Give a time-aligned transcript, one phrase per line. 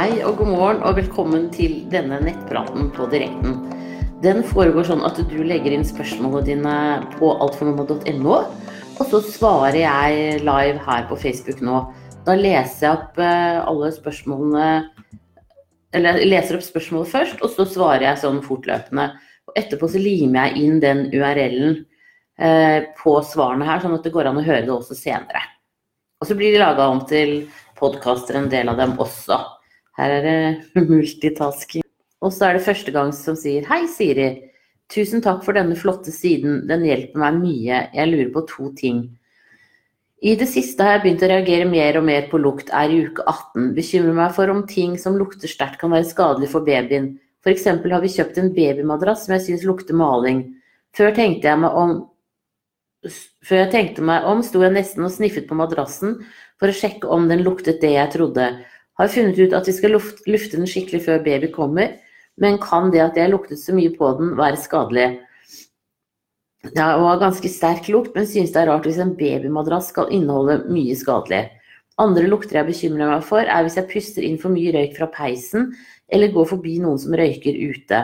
[0.00, 3.58] Hei og god morgen og velkommen til denne nettpraten på direkten.
[4.24, 6.76] Den foregår sånn at du legger inn spørsmålene dine
[7.18, 8.38] på altfornomma.no,
[8.96, 11.82] og så svarer jeg live her på Facebook nå.
[12.24, 14.70] Da leser jeg opp eh, alle spørsmålene
[15.92, 19.10] Eller jeg leser opp spørsmålet først, og så svarer jeg sånn fortløpende.
[19.52, 21.78] Og etterpå så limer jeg inn den URL-en
[22.40, 25.44] eh, på svarene her, sånn at det går an å høre det også senere.
[26.24, 27.42] Og så blir de laga om til
[27.76, 29.42] podkaster, en del av dem også.
[30.00, 31.84] Her er det multitasking.
[32.24, 34.30] Og så er det første gang som sier Hei, Siri.
[34.90, 36.64] Tusen takk for denne flotte siden.
[36.68, 37.80] Den hjelper meg mye.
[37.94, 39.04] Jeg lurer på to ting.
[40.20, 42.98] I det siste har jeg begynt å reagere mer og mer på lukt, er i
[43.06, 43.70] uke 18.
[43.76, 47.14] Bekymrer meg for om ting som lukter sterkt kan være skadelig for babyen.
[47.40, 47.64] F.eks.
[47.70, 50.42] har vi kjøpt en babymadrass som jeg syns lukter maling.
[50.96, 51.94] Før tenkte jeg meg om
[53.08, 56.18] før jeg tenkte meg om, sto jeg nesten og sniffet på madrassen
[56.60, 58.50] for å sjekke om den luktet det jeg trodde.
[59.00, 61.94] Har funnet ut at vi skal lufte den skikkelig før baby kommer,
[62.36, 65.06] men kan det at jeg luktet så mye på den, være skadelig?
[66.68, 70.58] Det var ganske sterk lukt, men synes det er rart hvis en babymadrass skal inneholde
[70.68, 71.46] mye skadelig.
[72.00, 75.08] Andre lukter jeg bekymrer meg for, er hvis jeg puster inn for mye røyk fra
[75.14, 75.70] peisen,
[76.12, 78.02] eller går forbi noen som røyker ute.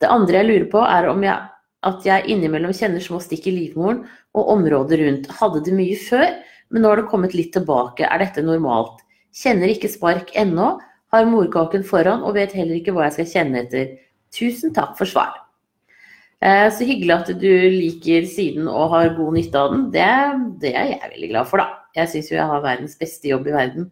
[0.00, 1.36] Det andre jeg lurer på, er om jeg,
[1.84, 4.00] at jeg innimellom kjenner små stikk i livmoren
[4.32, 5.28] og området rundt.
[5.36, 6.32] Hadde det mye før,
[6.72, 8.08] men nå har det kommet litt tilbake.
[8.08, 9.04] Er dette normalt?
[9.38, 10.76] Kjenner ikke spark ennå,
[11.14, 13.92] har morkaken foran og vet heller ikke hva jeg skal kjenne etter.
[14.34, 15.36] Tusen takk for svar.
[16.38, 19.86] Eh, så hyggelig at du liker siden og har god nytte av den.
[19.94, 20.08] Det,
[20.62, 21.84] det er jeg veldig glad for, da.
[21.98, 23.88] Jeg syns jo jeg har verdens beste jobb i verden.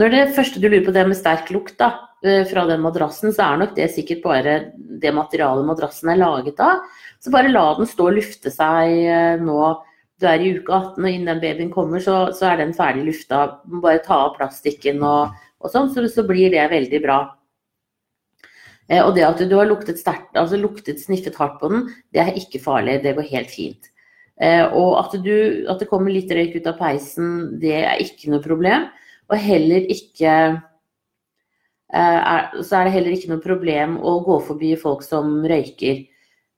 [0.00, 1.90] Når det første du lurer på det med sterk lukt da,
[2.24, 6.62] eh, fra den madrassen, så er nok det sikkert bare det materialet madrassen er laget
[6.64, 6.86] av.
[7.22, 9.58] Så bare la den stå og lufte seg eh, nå
[10.20, 13.44] du er i uke 18 og innen babyen kommer, så, så er den ferdig lufta.
[13.82, 17.18] Bare ta av plastikken og, og sånn, så, så, blir det veldig bra.
[18.88, 22.22] Eh, og det at du har luktet, stert, altså luktet, sniffet hardt på den, det
[22.22, 23.00] er ikke farlig.
[23.04, 23.90] Det går helt fint.
[24.42, 25.34] Eh, og at, du,
[25.70, 28.88] at, det kommer litt røyk ut av peisen, det er ikke noe problem.
[29.32, 30.32] Og heller ikke
[31.90, 36.04] eh, er, Så er det heller ikke noe problem å gå forbi folk som røyker.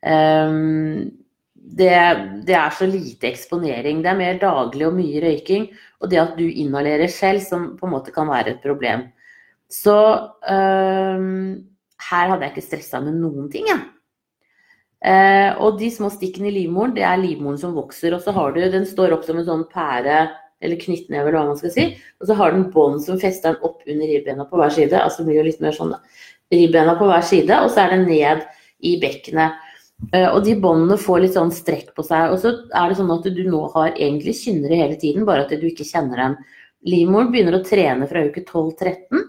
[0.07, 1.07] Um,
[1.67, 1.95] det,
[2.47, 4.03] det, er så lite eksponering.
[4.05, 5.67] Det er mer daglig og mye røyking.
[6.01, 9.09] Og det at du inhalerer selv, som på en måte kan være et problem.
[9.73, 9.97] Så
[10.47, 11.27] øh,
[12.11, 13.83] her hadde jeg ikke stressa med noen ting, jeg.
[15.07, 18.15] Eh, og de små stikkene i livmoren, det er livmoren som vokser.
[18.15, 20.27] Og så har du, den står opp som en sånn pære,
[20.65, 21.91] eller knyttneve, eller hva man skal si.
[22.23, 25.03] Og så har den bånd som fester den opp under ribbena på hver side.
[25.03, 26.23] Altså det blir jo litt mer sånn, da.
[26.55, 28.47] Ribbena på hver side, og så er det ned
[28.87, 29.66] i bekkenet.
[30.13, 32.35] Eh, og de båndene får litt sånn strekk på seg.
[32.35, 35.55] Og så er det sånn at du nå har egentlig kynnere hele tiden, bare at
[35.57, 36.39] du ikke kjenner dem.
[36.87, 39.25] Livmoren begynner å trene fra uke 12-13,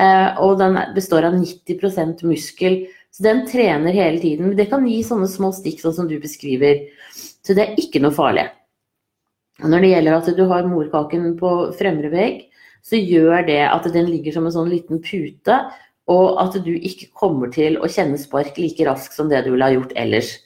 [0.00, 2.84] eh, og den består av 90% muskel.
[3.14, 4.52] Så den trener hele tiden.
[4.56, 6.88] Det kan gi sånne små stikk, sånn som du beskriver.
[7.16, 8.48] Så det er ikke noe farlig.
[9.64, 12.42] Når det gjelder at du har morkaken på fremre vegg,
[12.84, 15.56] så gjør det at den ligger som en sånn liten pute
[16.12, 19.66] og at du ikke kommer til å kjenne spark like raskt som det du ville
[19.66, 20.36] ha gjort ellers.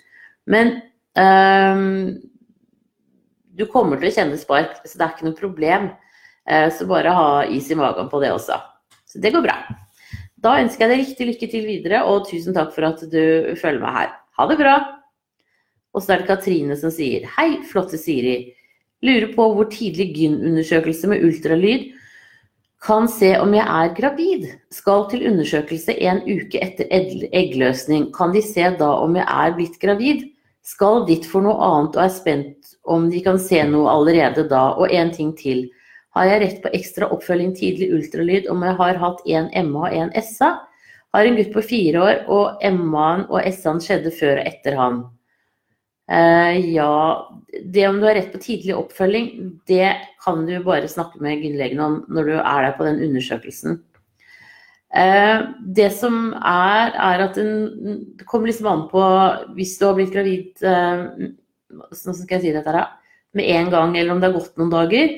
[0.48, 0.78] Men
[1.20, 2.16] um,
[3.56, 5.90] du kommer til å kjenne spark, så det er ikke noe problem.
[6.48, 8.56] Uh, så bare ha is i magen på det også.
[9.04, 9.58] Så det går bra.
[10.40, 13.82] Da ønsker jeg deg riktig lykke til videre, og tusen takk for at du følger
[13.82, 14.16] meg her.
[14.40, 14.78] Ha det bra!
[15.90, 18.54] Og så er det Katrine som sier Hei, flotte Siri.
[19.04, 21.90] Lurer på hvor tidlig gyn-undersøkelse med ultralyd
[22.80, 24.46] kan se om jeg er gravid.
[24.72, 28.08] Skal til undersøkelse en uke etter eggløsning.
[28.16, 30.24] Kan de se da om jeg er blitt gravid?
[30.64, 34.70] Skal dit for noe annet og er spent om de kan se noe allerede da.
[34.80, 35.66] Og en ting til.
[36.16, 40.00] Har jeg rett på ekstra oppfølging tidlig ultralyd om jeg har hatt en MA og
[40.00, 40.56] en SA?
[41.14, 45.00] Har en gutt på fire år, og MA-en og SA-en skjedde før og etter han.
[46.10, 47.30] Uh, ja,
[47.70, 49.28] det om du har rett på tidlig oppfølging,
[49.70, 49.92] det
[50.24, 53.78] kan du bare snakke med gynlegen om når du er der på den undersøkelsen.
[54.90, 57.52] Uh, det som er, er at en,
[58.18, 59.04] det kommer liksom an på
[59.54, 60.64] hvis du har blitt gravid
[61.70, 62.88] Hvordan skal jeg si dette her,
[63.38, 65.12] med en gang, eller om det har gått noen dager.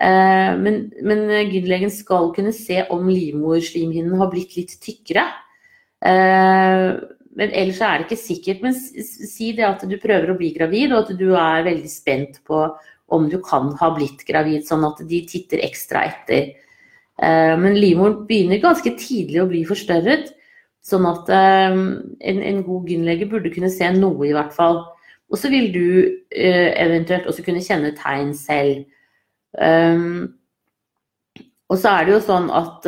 [0.00, 1.20] men men
[1.52, 5.26] gynlegen skal kunne se om livmorslimhinnen har blitt litt tykkere.
[7.38, 8.64] Men ellers er det ikke sikkert.
[8.64, 12.42] Men si det at du prøver å bli gravid, og at du er veldig spent
[12.48, 12.64] på
[13.12, 16.52] om du kan ha blitt gravid, sånn at de titter ekstra etter.
[17.20, 20.32] Eh, men livmoren begynner ganske tidlig å bli forstørret,
[20.82, 21.76] sånn at eh,
[22.32, 24.80] en, en god gynlege burde kunne se noe, i hvert fall.
[25.32, 25.86] Og så vil du
[26.32, 28.88] eh, eventuelt også kunne kjenne tegn selv.
[31.72, 32.86] Og så er det jo sånn at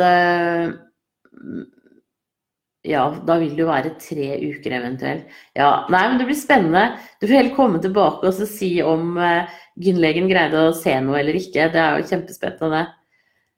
[2.85, 5.31] ja, da vil det jo være tre uker eventuelt.
[5.57, 6.85] Ja, nei, men det blir spennende.
[7.19, 9.49] Du får heller komme tilbake og si om uh,
[9.81, 11.69] gynlegen greide å se noe eller ikke.
[11.73, 12.85] Det er jo kjempespennende.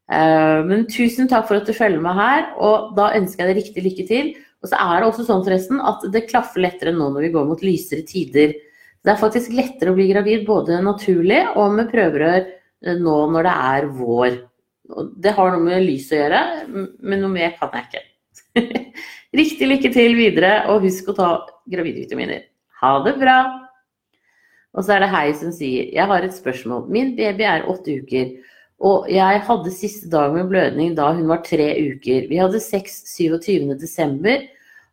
[0.07, 3.61] Uh, men tusen takk for at du følger med her, og da ønsker jeg deg
[3.61, 4.35] riktig lykke til.
[4.63, 7.49] Og så er det også sånn forresten at det klaffer lettere nå når vi går
[7.49, 8.55] mot lysere tider.
[9.05, 13.47] Det er faktisk lettere å bli gravid både naturlig og med prøverør eh, nå når
[13.47, 14.39] det er vår.
[15.19, 18.03] Det har noe med lys å gjøre, men noe mer kan jeg ikke.
[19.35, 21.29] Riktig lykke til videre, og husk å ta
[21.67, 22.45] gravidvitaminer.
[22.81, 23.39] Ha det bra!
[24.77, 26.85] Og så er det Hei som sier Jeg har et spørsmål.
[26.93, 28.35] Min baby er åtte uker,
[28.77, 32.27] og jeg hadde siste dag med blødning da hun var tre uker.
[32.29, 33.73] Vi hadde sex 27.
[33.81, 34.45] desember.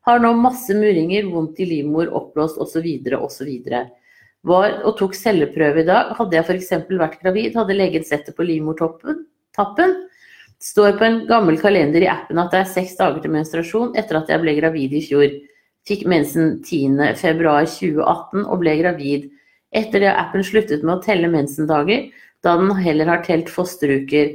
[0.08, 2.88] Har nå masse murringer, vondt i livmor, oppblåst osv.
[3.20, 3.52] osv.
[4.44, 6.10] Var og tok celleprøve i dag.
[6.18, 6.72] Hadde jeg f.eks.
[6.90, 9.22] vært gravid, hadde legen sett det på livmortappen
[10.64, 14.20] står på en gammel kalender i appen at det er seks dager til menstruasjon etter
[14.20, 15.28] at jeg ble gravid i fjor.
[15.84, 19.28] Fikk mensen 10.2.2018 og ble gravid.
[19.74, 22.08] Etter det har appen sluttet med å telle mensendager,
[22.44, 24.32] da den heller har telt fosteruker.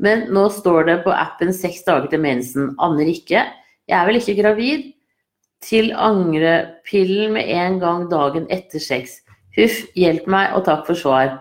[0.00, 2.74] Men nå står det på appen seks dager til mensen.
[2.80, 3.46] Anner ikke.
[3.88, 4.90] Jeg er vel ikke gravid?
[5.64, 9.20] Til angrepillen med en gang dagen etter sex.
[9.56, 11.36] Huff, hjelp meg, og takk for svar.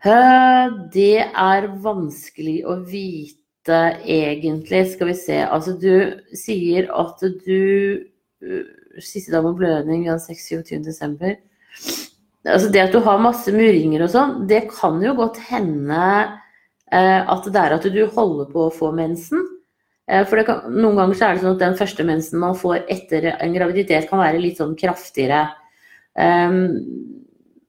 [0.00, 5.40] Det er vanskelig å vite egentlig, skal vi se.
[5.44, 8.06] Altså du sier at du
[9.00, 11.36] Siste dag med blødning, ja, 26.12.
[12.48, 16.00] Altså det at du har masse murringer og sånn, det kan jo godt hende
[16.90, 19.44] eh, at det er at du holder på å få mensen.
[20.10, 22.82] Eh, for kan, noen ganger så er det sånn at den første mensen man får
[22.90, 25.44] etter en graviditet, kan være litt sånn kraftigere.
[26.18, 26.64] Um,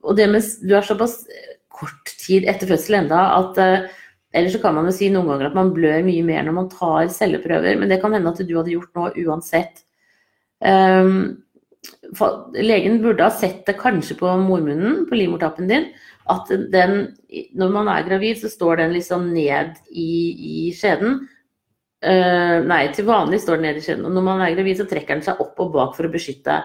[0.02, 1.20] og det med Du er såpass
[1.82, 3.90] kort tid etter fødsel enda at uh,
[4.32, 6.70] Eller så kan man jo si noen ganger at man blør mye mer når man
[6.72, 9.82] tar celleprøver, men det kan hende at du hadde gjort noe uansett.
[10.64, 11.42] Um,
[12.56, 15.90] legen burde ha sett det kanskje på mormunnen, på livmortappen din,
[16.32, 16.96] at den,
[17.60, 21.26] når man er gravid, så står den liksom ned i, i skjeden.
[22.02, 24.08] Uh, nei, til vanlig står den ned i skjeden.
[24.08, 26.62] Og når man er gravid, så trekker den seg opp og bak for å beskytte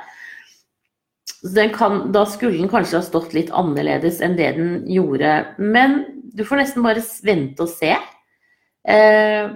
[1.75, 5.47] kan, da skulle den kanskje ha stått litt annerledes enn det den gjorde.
[5.59, 6.05] Men
[6.35, 7.95] du får nesten bare vente og se.
[8.87, 9.51] Eh,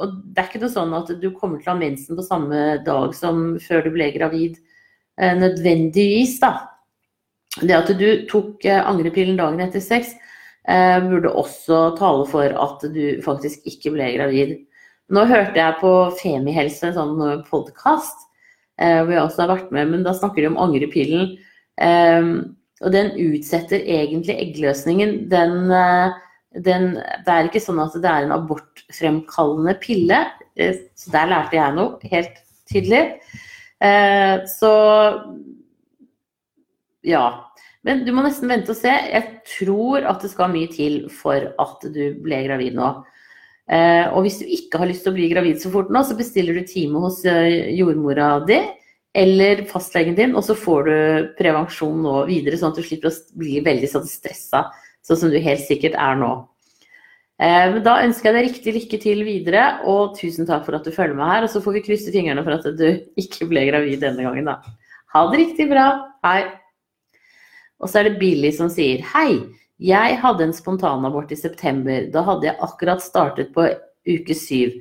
[0.00, 2.82] og det er ikke noe sånn at du kommer til å ha mensen på samme
[2.86, 4.58] dag som før du ble gravid.
[5.20, 6.52] Eh, nødvendigvis, da.
[7.60, 10.14] Det at du tok eh, angrepillen dagen etter sex,
[10.68, 14.58] eh, burde også tale for at du faktisk ikke ble gravid.
[15.12, 15.92] Nå hørte jeg på
[16.22, 18.31] Femihelse, en sånn podkast, Eh,
[18.78, 21.34] hvor jeg også har vært med, men da snakker de om angrepillen.
[21.82, 22.32] Ehm,
[22.82, 25.14] og den utsetter egentlig eggløsningen.
[25.30, 26.16] Den, eh,
[26.64, 30.24] den, det er ikke sånn at det er en abortfremkallende pille.
[30.56, 33.04] Eh, så der lærte jeg noe helt tydelig.
[34.46, 34.68] Så
[37.02, 37.22] ja.
[37.82, 38.92] Men du må nesten vente og se.
[39.10, 42.92] Jeg tror at det skal mye til for at du ble gravid nå.
[43.70, 46.16] Eh, og hvis du ikke har lyst til å bli gravid så fort nå, så
[46.18, 48.60] bestiller du time hos eh, jordmora di
[49.12, 50.94] eller fastlegen din, og så får du
[51.36, 54.64] prevensjon nå videre, sånn at du slipper å bli veldig sånn stressa,
[55.04, 56.30] sånn som du helt sikkert er nå.
[57.42, 60.86] Eh, men da ønsker jeg deg riktig lykke til videre, og tusen takk for at
[60.86, 61.46] du følger med her.
[61.46, 62.86] Og så får vi krysse fingrene for at du
[63.22, 64.60] ikke ble gravid denne gangen, da.
[65.12, 65.86] Ha det riktig bra.
[66.24, 66.46] Hei.
[67.82, 69.42] Og så er det Billy som sier hei.
[69.82, 72.06] Jeg hadde en spontanabort i september.
[72.14, 73.66] Da hadde jeg akkurat startet på
[74.06, 74.76] uke syv.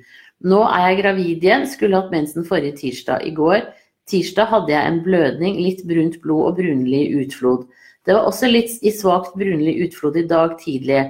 [0.45, 3.25] Nå er jeg gravid igjen, skulle hatt mensen forrige tirsdag.
[3.25, 3.63] I går
[4.09, 7.65] tirsdag hadde jeg en blødning, litt brunt blod og brunlig utflod.
[8.05, 11.03] Det var også litt i svakt brunlig utflod i dag tidlig.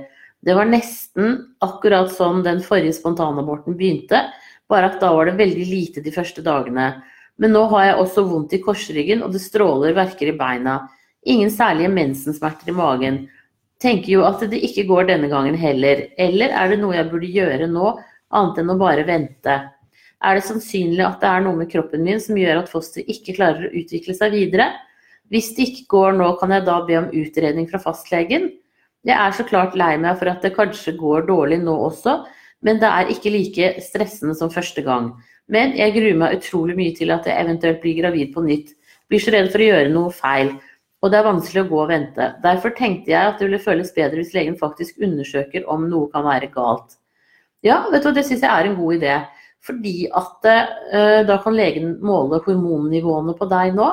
[0.44, 4.24] Det var nesten akkurat som den forrige spontanaborten begynte,
[4.72, 6.94] bare at da var det veldig lite de første dagene.
[7.40, 10.82] Men nå har jeg også vondt i korsryggen, og det stråler verker i beina.
[11.28, 13.24] Ingen særlige mensensmerter i magen
[13.82, 16.06] tenker jo at det ikke går denne gangen heller.
[16.22, 17.94] Eller er det noe jeg burde gjøre nå,
[18.32, 19.58] annet enn å bare vente?
[20.22, 23.36] Er det sannsynlig at det er noe med kroppen min som gjør at fosteret ikke
[23.40, 24.70] klarer å utvikle seg videre?
[25.34, 28.52] Hvis det ikke går nå, kan jeg da be om utredning fra fastlegen?
[29.08, 32.20] Jeg er så klart lei meg for at det kanskje går dårlig nå også,
[32.62, 35.10] men det er ikke like stressende som første gang.
[35.50, 38.76] Men jeg gruer meg utrolig mye til at jeg eventuelt blir gravid på nytt.
[39.10, 40.54] Blir så redd for å gjøre noe feil
[41.02, 42.28] og det er vanskelig å gå og vente.
[42.44, 46.28] Derfor tenkte jeg at det ville føles bedre hvis legen faktisk undersøker om noe kan
[46.28, 47.00] være galt.
[47.66, 49.16] Ja, vet du, det syns jeg er en god idé.
[49.66, 53.90] Fordi at eh, da kan legen måle hormonnivåene på deg nå.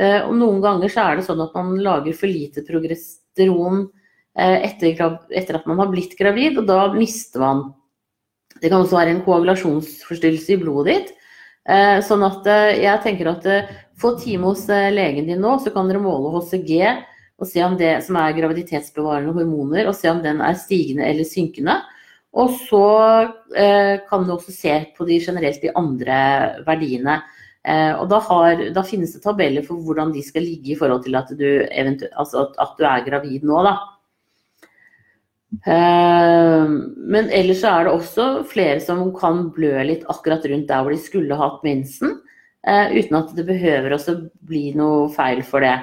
[0.00, 3.86] Eh, og noen ganger så er det sånn at man lager for lite progesteron
[4.36, 4.96] eh, etter,
[5.32, 7.70] etter, at man har blitt gravid, og da mister man
[8.62, 11.14] Det kan også være en koagulasjonsforstyrrelse i blodet ditt.
[11.66, 13.46] Eh, sånn at eh, jeg tenker at
[14.02, 16.72] få time hos legen din nå, så kan dere måle HCG
[17.42, 21.26] og se om det som er graviditetsbevarende hormoner, og se om den er stigende eller
[21.26, 21.80] synkende.
[22.38, 22.84] Og så
[24.08, 26.18] kan du også se på de generelt de andre
[26.64, 27.18] verdiene.
[27.98, 31.18] og da, har, da, finnes det tabeller for hvordan de skal ligge i forhold til
[31.18, 31.48] at du,
[32.14, 33.74] altså at du er gravid nå, da.
[35.66, 40.84] Eh, men ellers så er det også flere som kan blø litt akkurat rundt der
[40.84, 42.16] hvor de skulle hatt mensen,
[42.66, 44.16] eh, uten at det behøver også
[44.48, 45.78] bli noe feil for det.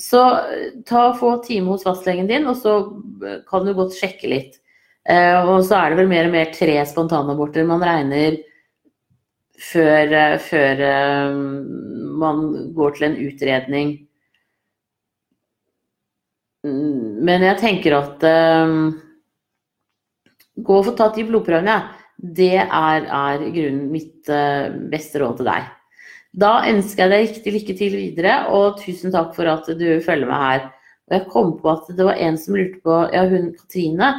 [0.00, 0.20] Så
[0.86, 2.74] ta ta få time hos fastlegen din, og så
[3.48, 4.60] kan du godt sjekke litt.
[5.10, 8.36] Og så er det vel mer og mer tre spontanaborter man regner
[9.58, 10.12] før,
[10.44, 10.82] før
[12.20, 12.44] man
[12.76, 13.92] går til en utredning.
[16.64, 18.26] Mm, men jeg tenker at
[18.68, 18.90] um,
[20.60, 21.76] Gå og få tatt de blodprøvene.
[22.20, 24.28] Det er, er grunnen mitt
[24.92, 25.70] beste råd til deg.
[26.38, 30.28] Da ønsker jeg deg riktig lykke til videre, og tusen takk for at du følger
[30.30, 30.66] meg her.
[31.10, 34.14] Og jeg kom på at det var en som lurte på Ja, hun Katrine.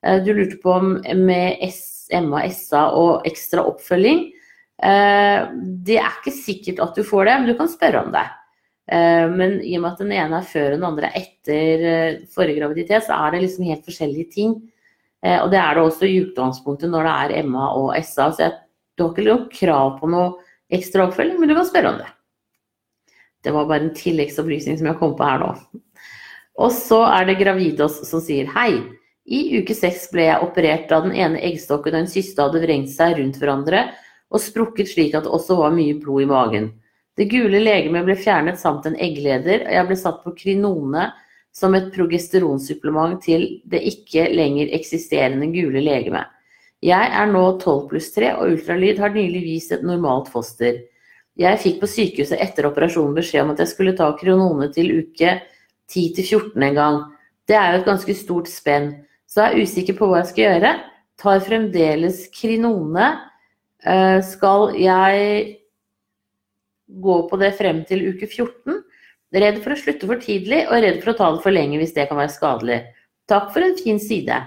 [0.00, 1.60] Uh, du lurte på om med
[2.24, 4.30] MA, SA og ekstra oppfølging.
[4.80, 5.52] Uh,
[5.84, 8.24] det er ikke sikkert at du får det, men du kan spørre om det.
[8.90, 11.84] Eh, men i og med at den ene er før og den andre er etter
[11.86, 14.56] eh, forrige graviditet, så er det liksom helt forskjellige ting.
[15.22, 18.30] Eh, og det er det også i utgangspunktet når det er MA og SA.
[18.34, 18.50] Så
[18.98, 20.32] du har ikke noe krav på noe
[20.74, 22.08] ekstra oppfølging, men du kan spørre om det.
[23.44, 25.52] Det var bare en tilleggsopplysning som jeg kom på her nå.
[26.60, 28.82] Og så er det Gravidos som sier hei.
[29.30, 32.92] I uke seks ble jeg operert da den ene eggstokken og en siste hadde vrengt
[32.92, 33.86] seg rundt hverandre
[34.30, 36.68] og sprukket slik at det også var mye blod i magen.
[37.18, 41.08] Det gule legemet ble fjernet samt en eggleder, og jeg ble satt på Krinone
[41.52, 46.30] som et progesteronsupplement til det ikke lenger eksisterende gule legemet.
[46.80, 50.78] Jeg er nå 12 pluss 3, og ultralyd har nylig vist et normalt foster.
[51.40, 55.36] Jeg fikk på sykehuset etter operasjonen beskjed om at jeg skulle ta kronone til uke
[55.92, 57.00] 10-14 en gang.
[57.48, 58.92] Det er jo et ganske stort spenn,
[59.28, 60.74] så jeg er usikker på hva jeg skal gjøre.
[61.20, 63.08] Tar fremdeles Krinone.
[63.84, 65.42] Eh, skal jeg
[67.00, 68.80] gå på det frem til uke 14.
[69.30, 71.94] Redd for å slutte for tidlig, og redd for å ta det for lenge hvis
[71.96, 72.80] det kan være skadelig.
[73.30, 74.40] Takk for en fin side.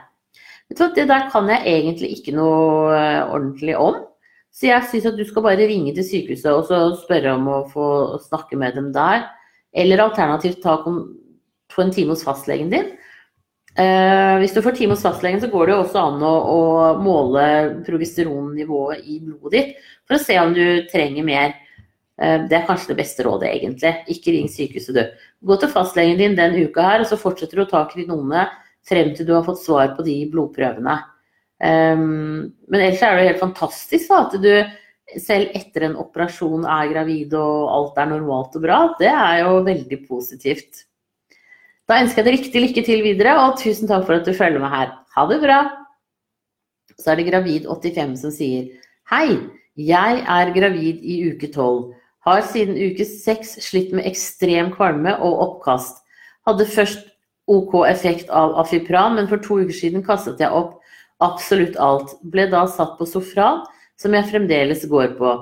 [0.74, 4.01] Det der kan jeg egentlig ikke noe eh, ordentlig om.
[4.53, 7.63] Så jeg syns at du skal bare ringe til sykehuset og så spørre om å
[7.72, 7.88] få
[8.27, 9.25] snakke med dem der.
[9.74, 12.92] Eller alternativt ta få en time hos fastlegen din.
[13.74, 16.62] Eh, hvis du får time hos fastlegen, så går det jo også an å, å
[17.01, 17.46] måle
[17.88, 21.56] progesteronnivået i blodet ditt for å se om du trenger mer.
[22.22, 23.96] Eh, det er kanskje det beste rådet, egentlig.
[24.13, 25.25] Ikke ring sykehuset, du.
[25.50, 28.46] Gå til fastlegen din den uka her, og så fortsetter du å ta Krinone
[28.87, 30.99] frem til du har fått svar på de blodprøvene.
[31.63, 36.89] Um, men ellers er det helt fantastisk da, at du selv etter en operasjon er
[36.91, 38.79] gravid og alt er normalt og bra.
[38.99, 40.83] Det er jo veldig positivt.
[41.87, 44.63] Da ønsker jeg deg riktig lykke til videre, og tusen takk for at du følger
[44.63, 44.93] med her.
[45.15, 45.59] Ha det bra!
[46.99, 48.69] Så er det Gravid85 som sier
[49.11, 49.35] Hei,
[49.75, 51.91] jeg er gravid i uke 12.
[52.23, 55.99] Har siden uke 6 slitt med ekstrem kvalme og oppkast.
[56.47, 57.09] Hadde først
[57.51, 60.79] OK effekt av Afipran, men for to uker siden kastet jeg opp
[61.23, 62.15] absolutt alt.
[62.23, 63.63] Ble da satt på Sofran,
[64.00, 65.33] som jeg fremdeles går på.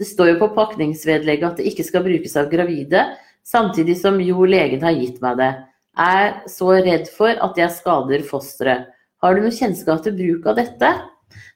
[0.00, 3.04] Det står jo på pakningsvedlegget at det ikke skal brukes av gravide,
[3.44, 5.50] samtidig som jo legen har gitt meg det.
[5.50, 5.68] Jeg
[6.00, 8.86] Er så redd for at jeg skader fosteret.
[9.20, 10.90] Har du noe kjennskap til bruk av dette?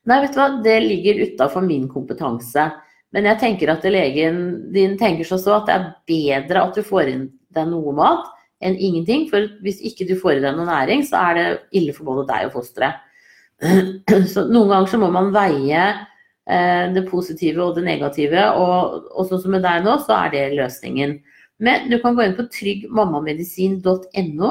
[0.05, 2.67] Nei, vet du hva, det ligger utafor min kompetanse.
[3.15, 7.09] Men jeg tenker at legen din tenker så at det er bedre at du får
[7.09, 8.34] inn deg noe mat
[8.65, 9.29] enn ingenting.
[9.31, 11.47] For hvis ikke du får i deg noe næring, så er det
[11.81, 13.03] ille for både deg og fosteret.
[14.33, 19.29] Så noen ganger så må man veie eh, det positive og det negative, og, og
[19.29, 21.15] sånn som med deg nå, så er det løsningen.
[21.63, 24.51] Men du kan gå inn på tryggmammamedisin.no,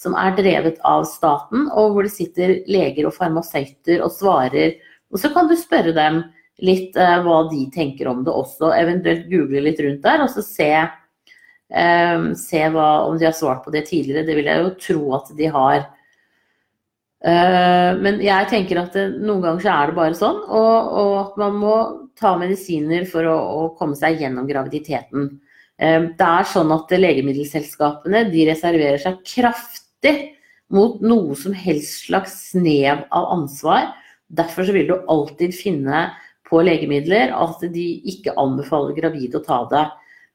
[0.00, 4.70] som er drevet av staten, og hvor det sitter leger og farmasøyter og svarer.
[5.12, 6.14] Og så kan du spørre dem
[6.64, 8.72] litt eh, hva de tenker om det også.
[8.78, 10.70] Eventuelt google litt rundt der, og så se,
[12.38, 14.26] se hva, om de har svart på det tidligere.
[14.26, 15.86] Det vil jeg jo tro at de har.
[17.24, 21.12] Uh, men jeg tenker at det, noen ganger så er det bare sånn, og, og
[21.22, 21.76] at man må
[22.20, 25.30] ta medisiner for å, å komme seg gjennom graviditeten.
[25.80, 30.14] Uh, det er sånn at legemiddelselskapene de reserverer seg kraftig
[30.74, 33.94] mot noe som helst slags snev av ansvar.
[34.28, 36.10] Derfor så vil du alltid finne
[36.44, 39.84] på legemidler at de ikke anbefaler gravide å ta det.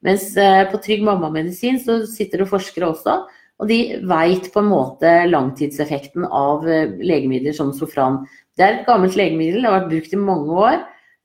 [0.06, 3.18] Mens eh, på Trygg mamma-medisin så sitter det forskere også,
[3.60, 8.22] Og de veit på en måte langtidseffekten av eh, legemidler som Sofran.
[8.56, 10.78] Det er et gammelt legemiddel, det har vært brukt i mange år.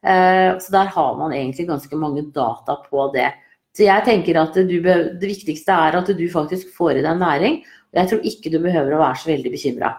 [0.04, 3.30] Eh, så der har man egentlig ganske mange data på det.
[3.74, 7.62] Så jeg tenker at du, det viktigste er at du faktisk får i deg næring.
[7.94, 9.92] Og jeg tror ikke du behøver å være så veldig bekymra.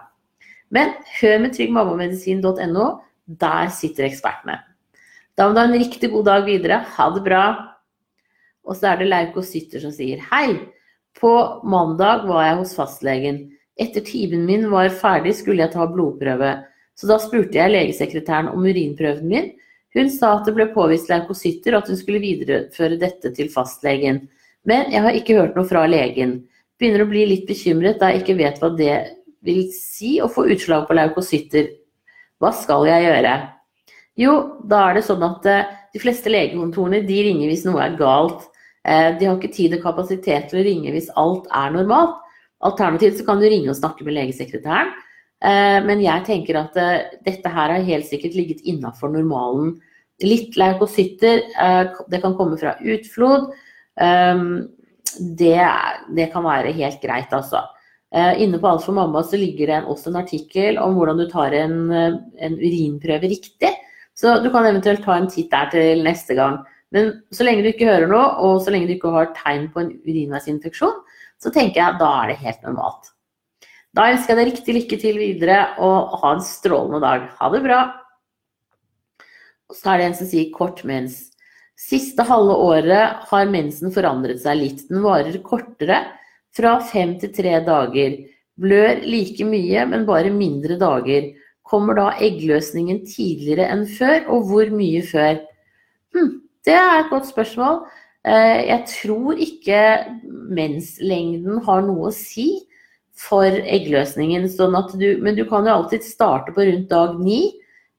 [0.72, 2.86] Men hør med tryggmammamedisin.no.
[3.40, 4.60] Der sitter ekspertene.
[5.36, 6.78] Da må du ha en riktig god dag videre.
[6.96, 7.42] Ha det bra.
[8.66, 10.56] Og så er det leukocytter som sier hei.
[11.16, 11.32] På
[11.64, 13.44] mandag var jeg hos fastlegen.
[13.80, 16.52] Etter timen min var ferdig, skulle jeg ta blodprøve.
[16.96, 19.52] Så da spurte jeg legesekretæren om urinprøven min.
[19.96, 24.26] Hun sa at det ble påvist leukocytter, og at hun skulle videreføre dette til fastlegen.
[24.68, 26.40] Men jeg har ikke hørt noe fra legen.
[26.76, 28.96] Begynner å bli litt bekymret da jeg ikke vet hva det
[29.46, 31.70] vil si å få utslag på leukocytter.
[32.42, 33.36] Hva skal jeg gjøre?
[34.20, 37.96] Jo, da er det sånn at eh, de fleste legekontorene de ringer hvis noe er
[38.00, 38.48] galt.
[38.86, 42.20] Eh, de har ikke tid og kapasitet til å ringe hvis alt er normalt.
[42.66, 44.94] Alternativt så kan du ringe og snakke med legesekretæren.
[45.44, 49.74] Eh, men jeg tenker at eh, dette her har helt sikkert ligget innafor normalen.
[50.24, 51.42] Litt leukocytter,
[52.08, 53.50] det kan komme fra utflod.
[55.36, 55.58] Det,
[56.16, 57.60] det kan være helt greit, altså.
[58.40, 61.52] Inne på Alt for mamma så ligger det også en artikkel om hvordan du tar
[61.58, 63.74] en, en urinprøve riktig.
[64.16, 66.62] Så du kan eventuelt ta en titt der til neste gang.
[66.94, 69.82] Men så lenge du ikke hører noe, og så lenge du ikke har tegn på
[69.82, 70.96] en urinveisinfeksjon,
[71.42, 73.12] så tenker jeg at da er det helt normalt.
[73.96, 77.30] Da ønsker jeg deg riktig lykke til videre, og ha en strålende dag.
[77.38, 77.80] Ha det bra.
[79.66, 81.24] Og så er det en som sier kort mens.
[81.76, 84.86] Siste halve året har mensen forandret seg litt.
[84.88, 86.04] Den varer kortere,
[86.56, 88.14] fra fem til tre dager.
[88.56, 91.34] Blør like mye, men bare mindre dager.
[91.66, 95.42] Kommer da eggløsningen tidligere enn før, og hvor mye før?
[96.16, 96.30] Hm,
[96.66, 97.84] det er et godt spørsmål.
[98.26, 99.82] Eh, jeg tror ikke
[100.56, 102.48] menslengden har noe å si
[103.16, 104.48] for eggløsningen.
[104.50, 107.40] Sånn du, men du kan jo alltid starte på rundt dag ni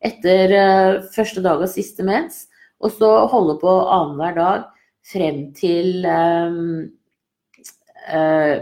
[0.05, 2.45] etter eh, første dag og siste mens,
[2.83, 4.67] og så holde på annenhver dag
[5.07, 6.89] frem til um,
[8.11, 8.57] uh,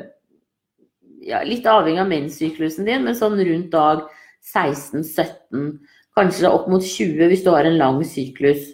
[1.26, 4.06] ja, Litt avhengig av menssyklusen din, men sånn rundt dag
[4.54, 5.72] 16-17.
[6.16, 8.70] Kanskje opp mot 20 hvis du har en lang syklus.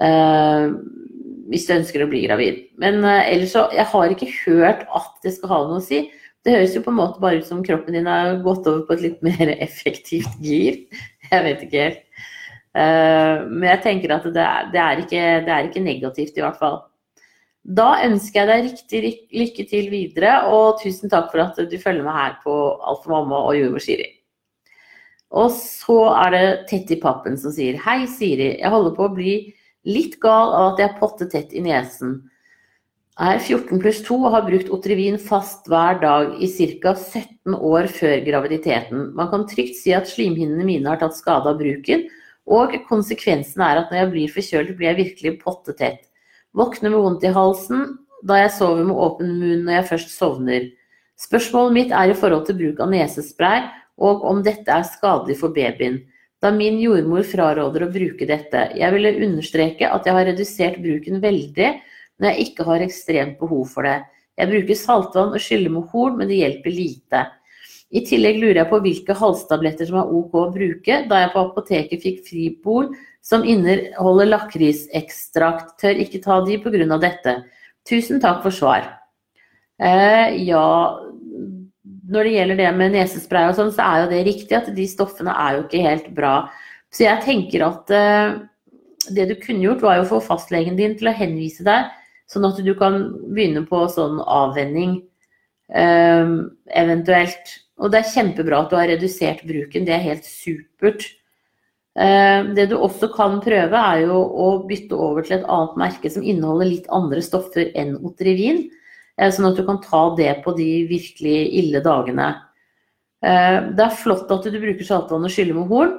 [0.00, 0.72] Uh,
[1.52, 2.62] hvis du ønsker å bli gravid.
[2.80, 6.06] Men uh, ellers så Jeg har ikke hørt at det skal ha noe å si.
[6.42, 8.96] Det høres jo på en måte bare ut som kroppen din har gått over på
[8.96, 10.80] et litt mer effektivt gir.
[11.28, 12.06] Jeg vet ikke helt.
[12.72, 16.44] Uh, men jeg tenker at det er, det, er ikke, det er, ikke, negativt, i
[16.44, 16.80] hvert fall.
[17.62, 19.02] Da ønsker jeg deg riktig
[19.38, 23.12] lykke til videre, og tusen takk for at du følger med her på Alt for
[23.14, 24.08] mamma og jordmor Siri.
[25.38, 28.56] Og så er det Tetti Pappen som sier Hei, Siri.
[28.58, 29.36] Jeg holder på å bli
[29.88, 32.20] Litt gal av at jeg potter tett i nesen.
[33.20, 36.48] Er 14 pluss 2 og har brukt Otrivin fast hver dag i
[36.80, 36.94] ca.
[36.94, 39.10] 17 år før graviditeten.
[39.18, 42.06] Man kan trygt si at slimhinnene mine har tatt skade av bruken,
[42.48, 46.06] og konsekvensen er at når jeg blir forkjølt, blir jeg virkelig pottetett.
[46.56, 47.84] Våkner med vondt i halsen
[48.22, 50.70] da jeg sover med åpen munn når jeg først sovner.
[51.18, 53.66] Spørsmålet mitt er i forhold til bruk av nesespray,
[53.98, 56.00] og om dette er skadelig for babyen
[56.42, 58.64] da min jordmor fraråder å bruke dette.
[58.78, 61.68] Jeg ville understreke at jeg har redusert bruken veldig
[62.18, 64.00] når jeg ikke har ekstremt behov for det.
[64.40, 67.22] Jeg bruker saltvann og skyller med horn, men det hjelper lite.
[67.92, 71.42] I tillegg lurer jeg på hvilke halstabletter som er ok å bruke, da jeg på
[71.42, 72.88] apoteket fikk Fribol
[73.22, 75.76] som inneholder lakrisekstrakt.
[75.82, 76.98] Tør ikke ta de pga.
[76.98, 77.36] dette.
[77.88, 78.88] Tusen takk for svar.
[79.78, 80.64] Eh, ja,
[82.10, 84.86] når det gjelder det med nesespray og sånn, så er jo det riktig at de
[84.90, 86.34] stoffene er jo ikke helt bra.
[86.92, 88.42] Så jeg tenker at uh,
[89.14, 91.90] det du kunne gjort, var jo å få fastlegen din til å henvise deg,
[92.30, 94.98] sånn at du kan begynne på sånn avvenning
[95.70, 96.36] uh,
[96.74, 97.56] eventuelt.
[97.82, 101.06] Og det er kjempebra at du har redusert bruken, det er helt supert.
[101.94, 106.10] Uh, det du også kan prøve, er jo å bytte over til et annet merke
[106.10, 108.66] som inneholder litt andre stoffer enn Otrivin.
[109.22, 112.28] Eh, sånn at du kan ta det på de virkelig ille dagene.
[113.22, 115.92] Eh, det er flott at du bruker saltvann og skyller med horn.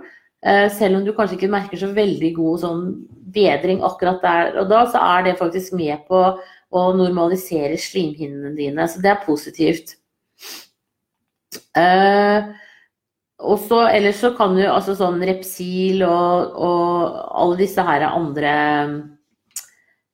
[0.43, 2.81] Eh, selv om du kanskje ikke merker så veldig god sånn
[3.33, 6.19] bedring akkurat der og da, så er det faktisk med på
[6.73, 8.89] å normalisere slimhinnene dine.
[8.91, 9.95] Så det er positivt.
[13.43, 18.51] og så, ellers så kan du altså sånn Repsil og, og alle disse her andre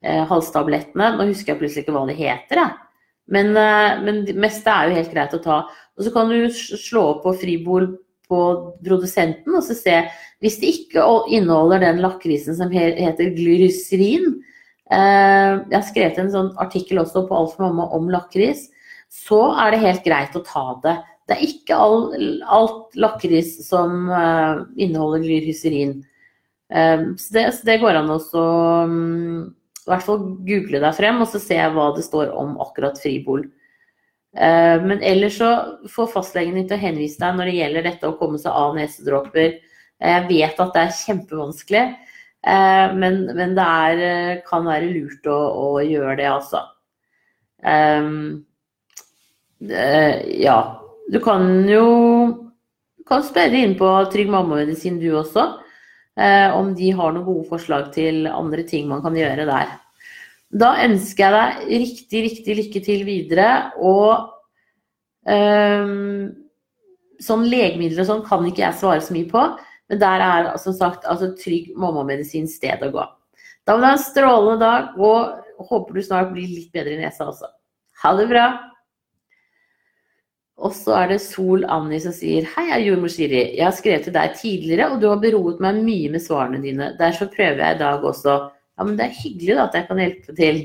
[0.04, 2.89] eh, halstablettene Nå husker jeg plutselig ikke hva de heter, jeg.
[3.30, 5.60] Men, eh, men det meste er jo helt greit å ta.
[5.98, 7.98] Og så kan du slå opp på fribord
[8.30, 8.42] på
[8.86, 9.96] produsenten og så se
[10.44, 14.38] hvis det ikke inneholder den lakrisen som heter glycerin.
[14.90, 18.70] Eh, jeg har skrevet en sånn artikkel også på Alt for mamma om lakris.
[19.10, 20.96] så er det helt greit å ta det.
[21.26, 22.04] Det er ikke all,
[22.46, 25.96] alt lakris som uh, inneholder glyhysterin.
[26.70, 28.20] Um, så, det, så, det, går an å
[28.86, 29.48] um,
[29.90, 33.48] i hvert fall google deg frem og så se hva det står om akkurat Fribol.
[34.38, 35.50] Uh, men ellers så
[35.90, 38.78] får fastlegen din til å henvise deg når det gjelder dette å komme seg av
[38.78, 39.58] nesedråper.
[40.00, 41.86] Jeg vet at det er kjempevanskelig,
[42.48, 46.62] uh, men, men, det er, kan være lurt å, å gjøre det, altså.
[47.60, 48.46] Um,
[49.60, 50.60] ja,
[51.12, 51.88] du kan jo
[53.10, 55.69] kan spørre inn på Trygg mammamedisin du også, eh,
[56.56, 59.70] om de har noen gode forslag til andre ting man kan gjøre der.
[60.50, 63.50] Da ønsker jeg deg riktig, riktig lykke til videre.
[63.78, 64.32] Og
[65.30, 65.94] eh,
[67.24, 69.46] sånn legemidler og sånn kan ikke jeg svare så mye på,
[69.90, 73.06] men der er som sagt altså, Trygg mammamedisin sted å gå.
[73.68, 77.02] Da må du ha en strålende dag, og håper du snart blir litt bedre i
[77.02, 77.50] nesa også.
[78.04, 78.48] Ha det bra!
[80.60, 83.44] Og så er det Sol Anni som sier Hei, jeg er jordmor Siri.
[83.56, 86.92] Jeg har skrevet til deg tidligere, og du har beroet meg mye med svarene dine.
[87.00, 88.36] Derfor prøver jeg i dag også.
[88.52, 90.60] Ja, men det er hyggelig da, at jeg kan hjelpe til.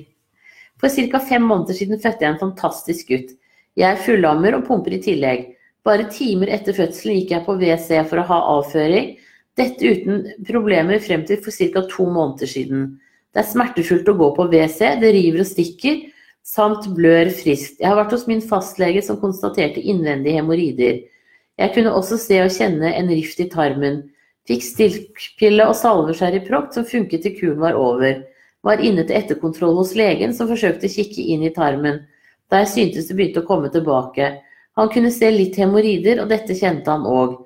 [0.83, 1.21] For ca.
[1.29, 3.37] fem måneder siden fødte jeg en fantastisk gutt.
[3.79, 5.47] Jeg er fullammer og pumper i tillegg.
[5.87, 9.15] Bare timer etter fødselen gikk jeg på WC for å ha avføring.
[9.55, 11.85] Dette uten problemer frem til for ca.
[11.91, 12.89] to måneder siden.
[13.35, 16.03] Det er smertefullt å gå på WC, det river og stikker
[16.45, 17.81] samt blør friskt.
[17.81, 21.01] Jeg har vært hos min fastlege som konstaterte innvendige hemoroider.
[21.59, 24.03] Jeg kunne også se og kjenne en rift i tarmen.
[24.45, 28.21] Fikk stilkpille og salver prokt som funket til kuren var over.
[28.65, 32.03] Var inne til etterkontroll hos legen som forsøkte å kikke inn i tarmen.
[32.53, 34.41] Der syntes det begynte å komme tilbake.
[34.77, 37.39] Han kunne se litt hemoroider, og dette kjente han òg.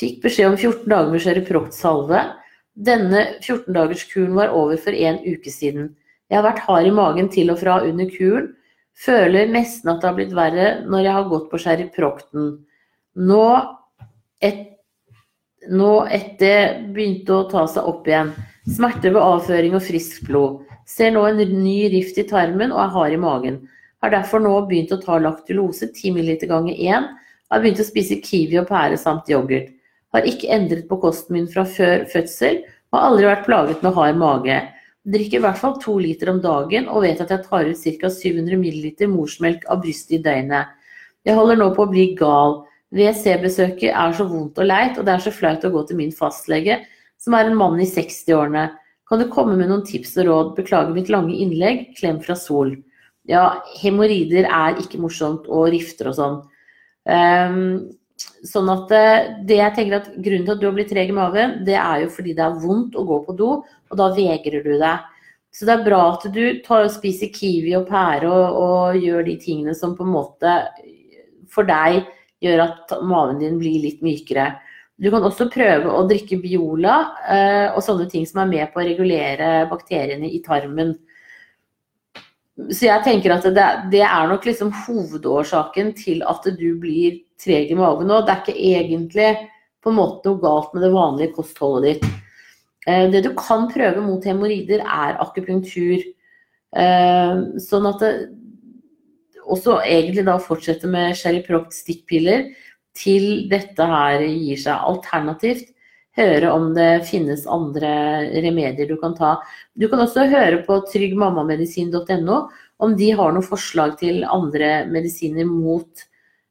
[0.00, 2.22] Fikk beskjed om 14 dager med Sherryproct-salve.
[2.74, 5.90] Denne 14-dagerskuren var over for en uke siden.
[6.30, 8.52] Jeg har vært hard i magen til og fra under kuren.
[9.00, 12.50] Føler nesten at det har blitt verre når jeg har gått på Sherryprocten.
[13.26, 13.46] Nå,
[14.44, 14.62] et,
[15.72, 18.34] nå etter begynte å ta seg opp igjen.
[18.70, 20.60] Smerter ved avføring og friskt blod.
[20.86, 23.60] Ser nå en ny rift i tarmen og er hard i magen.
[24.00, 27.08] Har derfor nå begynt å ta laktulose 10 ml ganger 1.
[27.50, 29.72] Har begynt å spise kiwi og pære samt yoghurt.
[30.14, 33.94] Har ikke endret på kosten min fra før fødsel og har aldri vært plaget med
[33.94, 34.60] hard mage.
[35.08, 38.10] Drikker i hvert fall to liter om dagen og vet at jeg tar ut ca.
[38.12, 40.74] 700 ml morsmelk av brystet i døgnet.
[41.24, 42.60] Jeg holder nå på å bli gal.
[42.92, 46.12] WC-besøket er så vondt og leit, og det er så flaut å gå til min
[46.12, 46.80] fastlege,
[47.20, 48.66] som er en mann i 60-årene.
[49.08, 50.52] Kan du komme med noen tips og råd?
[50.58, 51.88] Beklager mitt lange innlegg.
[51.98, 52.76] Klem fra Sol.
[53.28, 56.36] Ja, hemoroider er ikke morsomt, og rifter og sånn.
[57.08, 57.90] Um,
[58.46, 61.16] sånn at eh, det jeg tenker at Grunnen til at du har blitt treg i
[61.16, 64.64] magen, det er jo fordi det er vondt å gå på do, og da vegrer
[64.66, 65.06] du deg.
[65.50, 69.24] Så det er bra at du tar og spiser kiwi og pære og, og, gjør
[69.26, 70.56] de tingene som på en måte
[71.50, 72.04] for deg
[72.40, 74.52] gjør at maven din blir litt mykere.
[75.00, 78.82] Du kan også prøve å drikke Biola eh, og sånne ting som er med på
[78.82, 80.94] å regulere bakteriene i tarmen.
[82.68, 87.72] Så jeg tenker at det, det er nok liksom hovedårsaken til at du blir treg
[87.72, 88.20] i magen nå.
[88.26, 89.30] Det er ikke egentlig
[89.80, 92.26] på en måte noe galt med det vanlige kostholdet ditt.
[92.88, 96.04] Eh, det du kan prøve mot hemoroider, er akupunktur.
[96.76, 98.12] Eh, sånn at det
[99.50, 102.50] også egentlig da fortsette med Sherryproct stikkpiller
[102.96, 104.84] til dette her gir seg.
[104.92, 105.70] Alternativt
[106.18, 107.90] høre om det finnes andre
[108.42, 109.36] remedier du kan ta.
[109.78, 112.40] Du kan også høre på tryggmammamedisin.no
[112.80, 116.06] om de har noen forslag til andre medisiner mot,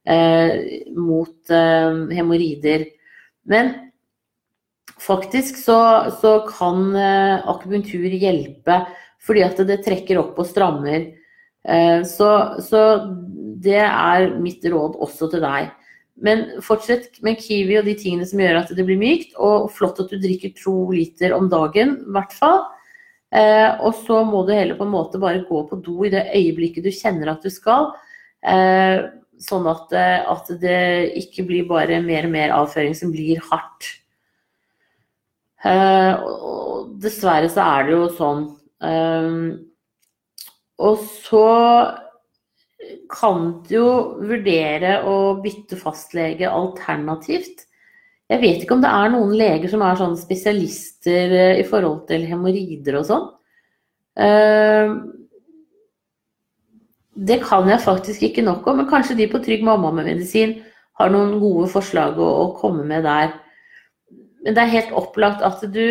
[0.05, 2.87] eh, mot eh, hemoroider.
[3.49, 3.73] Men
[4.99, 8.81] Faktisk så, så kan eh, akupunktur hjelpe
[9.23, 11.05] fordi at det trekker opp og strammer.
[11.63, 12.29] Eh, så,
[12.63, 12.81] så,
[13.59, 15.71] det er mitt råd også til deg.
[16.25, 19.37] Men fortsett med kiwi og de tingene som gjør at det blir mykt.
[19.39, 22.63] Og flott at du drikker to liter om dagen, i hvert fall.
[23.29, 26.27] Eh, og så må du heller på en måte bare gå på do i det
[26.33, 27.93] øyeblikket du kjenner at du skal.
[29.39, 33.87] sånn at, at det ikke blir bare mer og mer avføring som blir hardt.
[35.59, 38.45] Eh, og dessverre så er det jo sånn.
[38.79, 39.39] Um,
[40.79, 41.43] og så
[43.09, 43.89] kan du jo
[44.21, 47.65] vurdere å bytte fastlege alternativt.
[48.29, 52.03] Jeg vet ikke om det er noen leger som er sånn spesialister eh, i forhold
[52.11, 53.25] til hemoroider og sånn.
[54.19, 54.99] Uh,
[57.19, 60.59] det kan jeg faktisk ikke nok om, men kanskje de på Trygg mamma med medisin
[60.99, 63.33] har noen gode forslag å, å komme med der.
[64.43, 65.85] Men det er helt opplagt at du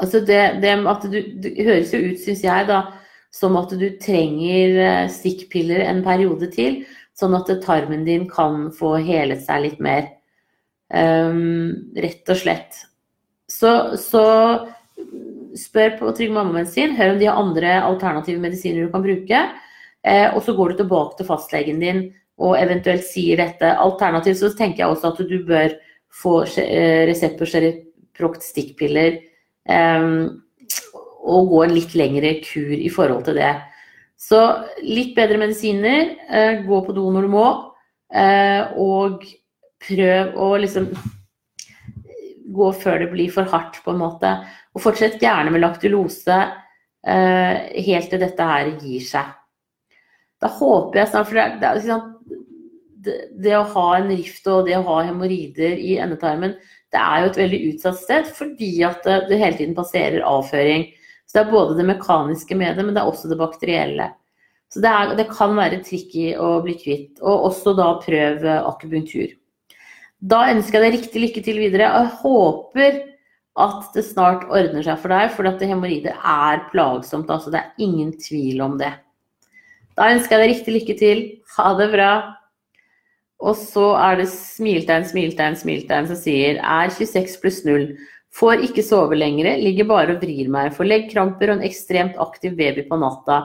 [0.00, 2.78] Altså det, det at du Det høres jo ut, syns jeg, da,
[3.34, 6.82] som at du trenger eh, stikkpiller en periode til,
[7.18, 10.08] sånn at tarmen din kan få helet seg litt mer.
[10.90, 12.78] Um, rett og slett.
[13.50, 14.24] Så, så
[15.58, 19.44] spør på Trygg mammamedisin, hør om de har andre alternative medisiner du kan bruke.
[20.06, 22.04] Eh, og så går du tilbake til fastlegen din
[22.40, 23.74] og eventuelt sier dette.
[23.76, 25.74] Alternativt så tenker jeg også at du bør
[26.22, 29.18] få eh, resept på Sherryproct stikkpiller
[29.68, 30.06] eh,
[31.20, 33.52] og gå en litt lengre kur i forhold til det.
[34.20, 34.40] Så
[34.84, 37.46] litt bedre medisiner, eh, gå på do når du må,
[38.12, 39.24] eh, og
[39.80, 40.90] prøv å liksom
[42.50, 44.32] gå før det blir for hardt, på en måte.
[44.74, 46.38] Og fortsett gjerne med laktulose
[47.06, 49.36] eh, helt til dette her gir seg.
[50.40, 52.04] Da håper jeg snart For det,
[53.04, 56.56] det, det, å ha en rift og det å ha hemoroider i endetarmen,
[56.90, 60.88] det er jo et veldig utsatt sted fordi at det, det hele tiden passerer avføring.
[61.30, 64.08] Så det er både det mekaniske med det, men det er også det bakterielle.
[64.70, 67.20] Så det, er, det kan være tricky å bli kvitt.
[67.22, 69.36] Og også da prøv akupunktur.
[70.18, 71.92] Da ønsker jeg deg riktig lykke til videre.
[71.94, 72.98] Og jeg håper
[73.62, 77.30] at det snart ordner seg for deg, for at hemoroider er plagsomt.
[77.30, 78.90] Altså, det er ingen tvil om det.
[79.94, 81.24] Da ønsker jeg deg riktig lykke til.
[81.60, 82.12] Ha det bra.
[83.40, 87.86] Og så er det smiltegn, smiltegn, smiltegn som sier er 26 pluss 0.
[88.36, 90.74] Får ikke sove lenger, ligger bare og vrir meg.
[90.76, 93.42] Får leggkramper og en ekstremt aktiv baby på natta.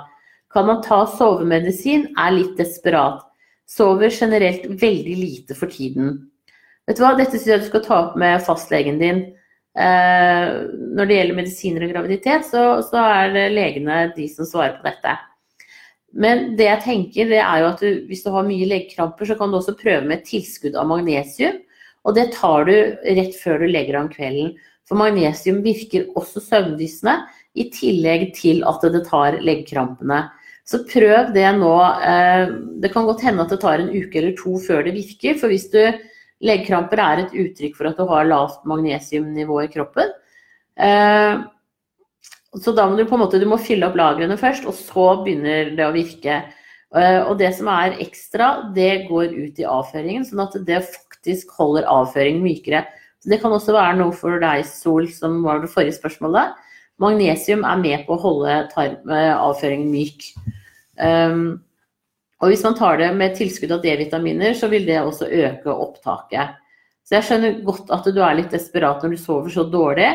[0.53, 2.11] Kan man ta sovemedisin?
[2.21, 3.23] Er litt desperat.
[3.65, 6.19] Sover generelt veldig lite for tiden.
[6.85, 9.23] Vet du hva, dette syns jeg du skal ta opp med fastlegen din.
[9.75, 10.49] Eh,
[10.95, 14.85] når det gjelder medisiner og graviditet, så, så, er det legene de som svarer på
[14.87, 15.15] dette.
[16.15, 19.35] Men det jeg tenker, det er jo at du, hvis du har mye leggkramper, så
[19.35, 21.57] kan du også prøve med tilskudd av magnesium.
[22.05, 22.75] Og det tar du
[23.17, 24.53] rett før du legger deg om kvelden.
[24.85, 27.19] For magnesium virker også søvndyssende,
[27.55, 30.25] i tillegg til at det tar leggkrampene.
[30.67, 31.75] Så prøv det nå.
[32.03, 32.51] Eh,
[32.83, 35.37] det kan godt hende at det tar en uke eller to før det virker.
[35.39, 35.79] For hvis du
[36.43, 40.11] Leggkramper er et uttrykk for at du har lavt magnesiumnivå i kroppen.
[40.75, 41.43] Eh,
[42.59, 45.07] så da må du på en måte du må fylle opp lagrene først, og så
[45.23, 46.41] begynner det å virke.
[46.95, 51.55] Eh, og det som er ekstra, det går ut i avføringen, sånn at det faktisk
[51.55, 52.85] holder avføringen mykere.
[53.25, 56.53] Det kan også være noe for deg, Sol, som var det forrige spørsmålet.
[57.01, 60.29] Magnesium er med på å holde eh, avføringen myk.
[60.95, 61.57] Um,
[62.43, 66.55] og hvis man tar det med tilskudd av D-vitaminer, så vil det også øke opptaket.
[67.05, 70.13] Så jeg skjønner godt at du er litt desperat når du sover så dårlig.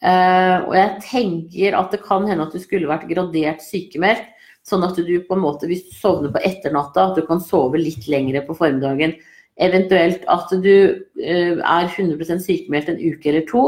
[0.00, 4.28] Uh, og jeg tenker at det kan hende at du skulle vært gradert sykemeldt.
[4.66, 7.80] Sånn at du på en måte, hvis du sovner på etternatta, at du kan sove
[7.80, 9.16] litt lengre på formiddagen.
[9.60, 10.74] Eventuelt at du
[11.20, 13.64] uh, er 100% sykemeldt en uke eller to,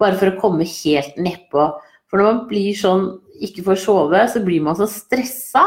[0.00, 1.68] bare for å komme helt nedpå.
[2.10, 3.08] For når man blir sånn
[3.44, 5.64] ikke får sove, så blir man så stressa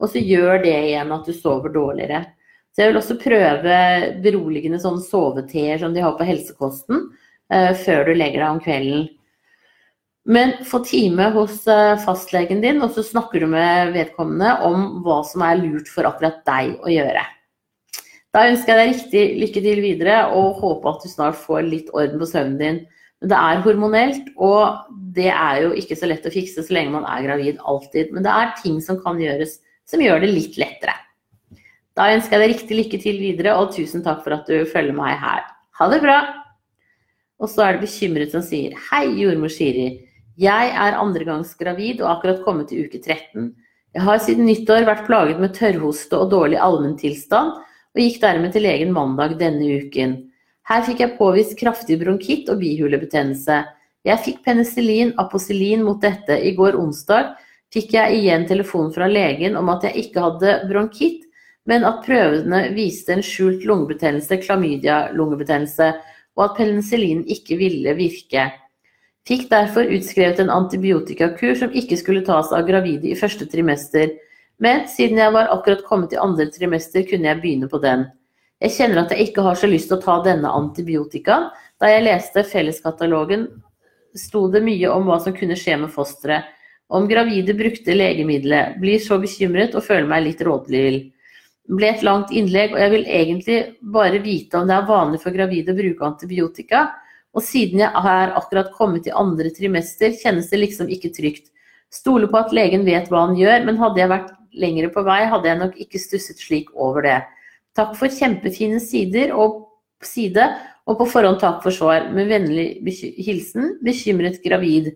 [0.00, 2.24] og så gjør det igjen at du sover dårligere.
[2.72, 3.78] Så jeg vil også prøve
[4.24, 7.08] beroligende sånn soveteer som de har på helsekosten,
[7.52, 9.08] uh, før du legger deg om kvelden.
[10.30, 15.20] Men få time hos uh, fastlegen din, og så snakker du med vedkommende om hva
[15.26, 17.26] som er lurt for akkurat deg å gjøre.
[18.30, 21.90] Da ønsker jeg deg riktig lykke til videre, og håper at du snart får litt
[21.90, 22.80] orden på søvnen din.
[23.20, 26.94] Men det er hormonelt, og det er jo ikke så lett å fikse så lenge
[26.94, 28.12] man er gravid alltid.
[28.14, 29.58] Men det er ting som kan gjøres
[29.90, 30.94] som gjør det litt lettere.
[31.98, 34.94] Da ønsker jeg deg riktig lykke til videre, og tusen takk for at du følger
[34.96, 35.42] meg her.
[35.80, 36.20] Ha det bra!
[37.40, 39.88] Og så er det bekymret som sier Hei, jordmor Siri.
[40.40, 43.50] Jeg er andregangs gravid og akkurat kommet til uke 13.
[43.96, 47.58] Jeg har siden nyttår vært plaget med tørrhoste og dårlig allmenntilstand,
[47.94, 50.16] og gikk dermed til legen mandag denne uken.
[50.70, 53.62] Her fikk jeg påvist kraftig bronkitt og bihulebetennelse.
[54.06, 57.34] Jeg fikk penicillin, aposilin mot dette i går onsdag,
[57.74, 61.26] fikk jeg igjen telefon fra legen om at jeg ikke hadde bronkitt,
[61.68, 65.90] men at prøvene viste en skjult lungebetennelse, klamydia-lungebetennelse,
[66.38, 68.48] og at penicillin ikke ville virke.
[69.28, 74.14] Fikk derfor utskrevet en antibiotikakur som ikke skulle tas av gravide i første trimester,
[74.60, 78.06] men siden jeg var akkurat kommet i andre trimester, kunne jeg begynne på den.
[78.60, 81.48] Jeg kjenner at jeg ikke har så lyst til å ta denne antibiotikaen.
[81.80, 83.46] Da jeg leste felleskatalogen,
[84.12, 86.56] sto det mye om hva som kunne skje med fosteret
[86.90, 90.98] om gravide brukte legemiddelet, blir så bekymret og føler meg litt rådvill.
[91.70, 93.58] Det ble et langt innlegg, og jeg vil egentlig
[93.94, 96.88] bare vite om det er vanlig for gravide å bruke antibiotika.
[97.30, 101.52] Og siden jeg er akkurat kommet i andre trimester, kjennes det liksom ikke trygt.
[101.94, 105.22] Stoler på at legen vet hva han gjør, men hadde jeg vært lengre på vei,
[105.30, 107.18] hadde jeg nok ikke stusset slik over det.
[107.78, 109.66] Takk for kjempefine sider og
[110.04, 110.46] side,
[110.88, 112.08] og på forhånd takk for svar.
[112.14, 112.80] Med vennlig
[113.20, 114.92] hilsen bekymret gravid.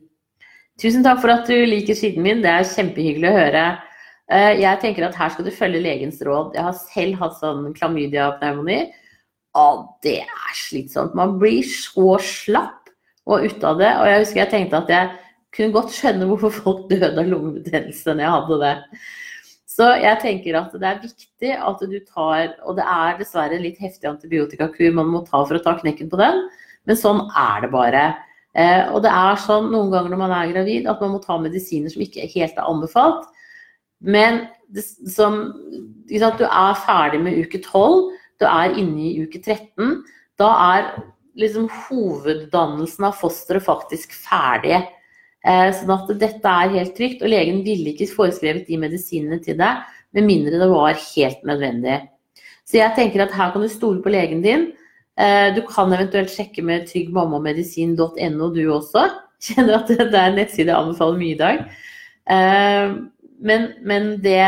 [0.81, 2.43] Tusen takk for at du liker siden min.
[2.43, 3.64] Det er kjempehyggelig å høre.
[4.33, 6.55] Eh, jeg tenker at her skal du følge legens råd.
[6.57, 8.81] Jeg har selv hatt sånn klamydia-pneumoni.
[9.61, 11.14] Og det er slitsomt.
[11.14, 12.90] Man blir så slapp
[13.31, 13.93] og ute av det.
[14.01, 15.12] Og jeg husker jeg tenkte at jeg
[15.55, 18.75] kunne godt skjønne hvorfor folk døde av lungebetennelse når jeg hadde det.
[19.75, 23.65] Så jeg tenker at det er viktig at du tar Og det er dessverre en
[23.65, 26.45] litt heftig antibiotikakur man må ta for å ta knekken på den,
[26.87, 28.05] men sånn er det bare.
[28.55, 31.41] Eh, og det er sånn noen ganger når man er gravid at man må ta
[31.43, 33.27] medisiner som ikke helt er anbefalt.
[34.05, 35.41] Men det, som,
[36.07, 40.05] sant, du er ferdig med uke 12, du er inne i uke 13.
[40.39, 40.91] Da er
[41.41, 44.85] liksom hoveddannelsen av fosteret faktisk ferdig.
[45.44, 49.59] Eh, sånn at dette er helt trygt, og legen ville ikke foreskrevet de medisinene til
[49.61, 49.83] deg
[50.16, 51.98] med mindre det var helt nødvendig.
[52.64, 54.70] Så jeg tenker at her kan du stole på legen din.
[55.20, 59.09] Eh, du kan eventuelt sjekke med tryggmammamedisin.no du også.
[59.44, 61.61] Kjenner at det er en nettside jeg anbefaler mye i dag.
[62.33, 62.96] Eh,
[63.44, 64.40] men, men det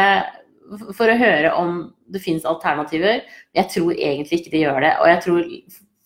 [0.96, 1.76] For å høre om
[2.10, 3.20] det finnes alternativer.
[3.54, 4.94] Jeg tror egentlig ikke det gjør det.
[5.02, 5.44] Og jeg tror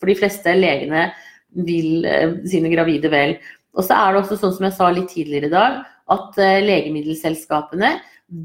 [0.00, 1.06] for de fleste legene
[1.66, 2.04] vil
[2.48, 3.36] sine gravide vel.
[3.76, 5.80] Og så er det også sånn som jeg sa litt tidligere i dag,
[6.10, 7.94] at eh, legemiddelselskapene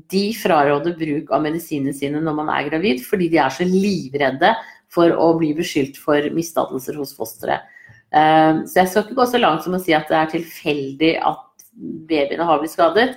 [0.10, 4.54] de fraråder bruk av medisinene sine når man er gravid, fordi de er så livredde
[4.94, 7.66] for å bli beskyldt for misdannelser hos fosteret.
[8.14, 11.12] Eh, så jeg skal ikke gå så langt som å si at det er tilfeldig
[11.26, 11.66] at
[12.10, 13.10] babyene har blitt skadet,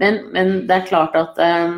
[0.00, 1.76] men, men det er klart at eh,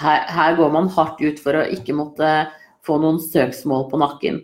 [0.00, 2.32] her, her, går man hardt ut for å ikke måtte
[2.84, 4.40] få noen søksmål på nakken.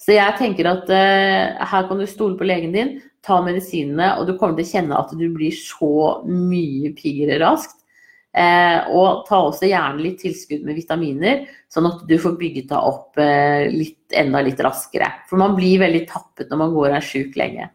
[0.00, 2.92] Så jeg tenker at her kan du stole på legen din
[3.26, 7.76] ta medisinene, og du kommer til å kjenne at du blir så mye piggere raskt.
[8.30, 12.90] Eh, og ta også gjerne litt tilskudd med vitaminer, sånn at du får bygget deg
[12.92, 15.10] opp eh, litt, enda litt raskere.
[15.28, 17.70] For man blir veldig tappet når man går og er sjuk lenge.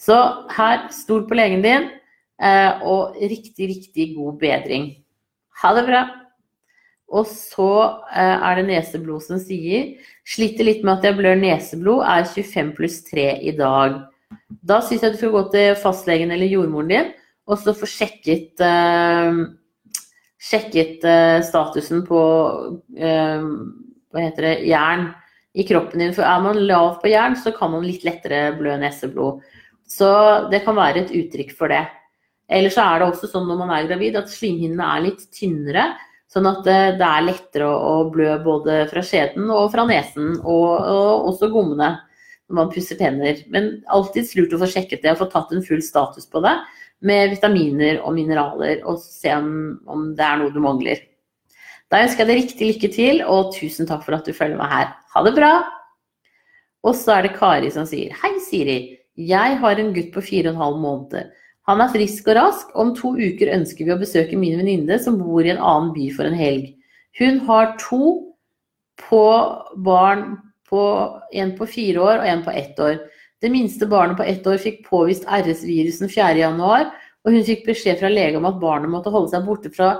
[0.00, 0.16] Så
[0.54, 1.88] her, stol på legen din,
[2.40, 4.92] eh, og riktig, riktig god bedring.
[5.62, 6.04] Ha det bra!
[7.14, 7.70] Og så
[8.14, 9.92] eh, er det neseblod som sier
[10.26, 14.00] Sliter litt med at jeg blør neseblod, er 25 pluss 3 i dag.
[14.64, 17.12] Da syns jeg du skal gå til fastlegen eller jordmoren din
[17.44, 19.40] og så få sjekket, eh,
[20.40, 22.20] sjekket eh, statusen på
[22.96, 23.44] eh,
[24.14, 25.10] hva heter det, jern
[25.54, 26.14] i kroppen din.
[26.16, 29.44] For er man lav på jern, så kan man litt lettere blø neseblod.
[29.84, 30.08] Så
[30.50, 31.84] det kan være et uttrykk for det.
[32.48, 35.90] Eller så er det også sånn når man er gravid at slimhinnene er litt tynnere.
[36.32, 40.70] Sånn at det, det er lettere å, blø både fra skjeden og fra nesen, og,
[40.80, 41.92] og også gommene
[42.54, 43.42] når man pusser tenner.
[43.50, 46.54] Men alltid lurt å få sjekket det og få tatt en full status på det
[47.04, 49.48] med vitaminer og mineraler, og se om,
[49.90, 51.02] om det er noe du mangler.
[51.92, 54.70] Da ønsker jeg deg riktig lykke til, og tusen takk for at du følger meg
[54.72, 54.92] her.
[55.12, 55.54] Ha det bra!
[56.84, 58.78] Og så er det Kari som sier Hei, Siri.
[59.20, 60.80] Jeg har en gutt på fire og
[61.12, 61.28] en.
[61.68, 62.72] Han er frisk og rask.
[62.76, 66.08] Om to uker ønsker vi å besøke min venninne som bor i en annen by
[66.16, 66.72] for en helg.
[67.20, 68.34] Hun har to
[69.00, 69.24] på
[69.86, 70.36] barn
[70.70, 70.82] på,
[71.32, 72.98] en på fire år og en på ett år.
[73.42, 76.92] Det minste barnet på ett år fikk påvist RS-virusen 4.1,
[77.24, 79.94] og hun fikk beskjed fra lege om at barnet måtte holde seg borte fra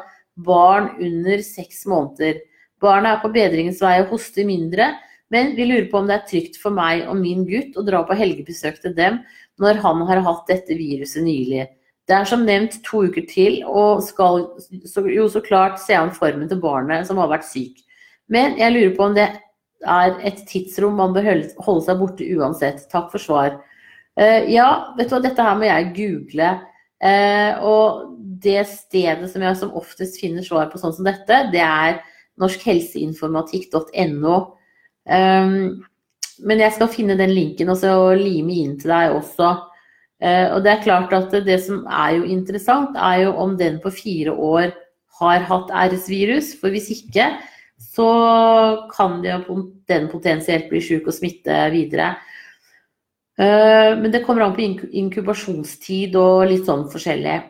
[0.47, 2.41] barn under seks måneder.
[2.83, 4.91] Barnet er på bedringens vei og hoster mindre,
[5.33, 8.03] men vi lurer på om det er trygt for meg og min gutt å dra
[8.07, 9.23] på helgebesøk til dem
[9.61, 11.67] når han har hatt dette viruset nylig.
[12.05, 14.43] Det er som nevnt to uker til, og skal
[15.09, 17.81] jo så klart se an formen til barnet som har vært syk.
[18.29, 19.31] Men jeg lurer på om det
[19.87, 21.29] er et tidsrom man bør
[21.65, 22.85] holde seg borte uansett.
[22.93, 23.59] Takk for svar.
[24.19, 26.51] Uh, ja, vet du hva, dette her må jeg google.
[27.05, 27.87] Uh, og
[28.45, 32.01] det stedet som jeg som oftest finner svar på sånn som dette, det er
[32.43, 34.37] norskhelseinformatikk.no.
[35.05, 35.85] Um,
[36.45, 39.49] men jeg skal finne den linken og så lime inn til deg også.
[40.23, 43.81] Uh, og det er klart at det som er jo interessant, er jo om den
[43.83, 44.73] på fire år
[45.21, 46.55] har hatt RS-virus.
[46.61, 47.25] For hvis ikke,
[47.95, 48.09] så
[48.91, 52.15] kan den potensielt bli syk og smitte videre.
[53.39, 54.63] Eh, men det kommer an på
[54.95, 57.41] inkubasjonstid og litt sånn forskjellig.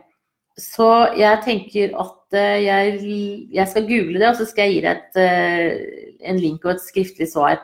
[0.60, 2.98] Så jeg tenker at eh, jeg,
[3.56, 6.76] jeg skal google det, og så skal jeg gi deg et, eh, en link og
[6.76, 7.58] et skriftlig svar.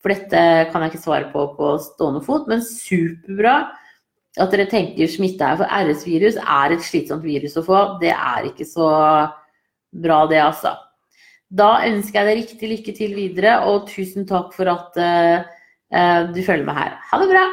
[0.00, 3.58] For dette kan jeg ikke svare på på stående fot, men superbra
[4.40, 5.58] at dere tenker smitte her.
[5.60, 7.82] For RS-virus er et slitsomt virus å få.
[8.02, 8.88] Det er ikke så
[9.90, 10.74] bra, det, altså.
[11.50, 16.40] Da ønsker jeg deg riktig lykke til videre, og tusen takk for at uh, du
[16.46, 16.96] følger med her.
[17.10, 17.44] Ha det bra!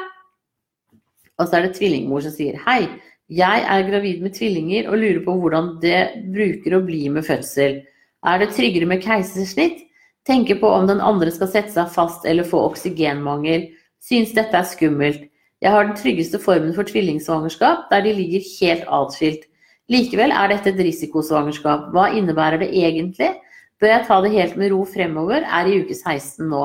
[1.38, 2.84] Og så er det tvillingmor som sier hei.
[3.28, 6.00] Jeg er gravid med tvillinger og lurer på hvordan det
[6.34, 7.82] bruker å bli med fødsel.
[8.26, 9.84] Er det tryggere med keisersnitt?
[10.28, 13.68] Tenker på om den andre skal sette seg fast eller få oksygenmangel.
[14.04, 15.26] Syns dette er skummelt.
[15.64, 19.48] Jeg har den tryggeste formen for tvillingsvangerskap, der de ligger helt atskilt.
[19.90, 21.90] Likevel er dette et risikosvangerskap.
[21.96, 23.32] Hva innebærer det egentlig?
[23.78, 25.46] Bør jeg ta det helt med ro fremover?
[25.46, 26.64] Er i uke 16 nå.